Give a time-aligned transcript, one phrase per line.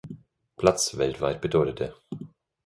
[0.57, 1.93] Platz weltweit bedeutete.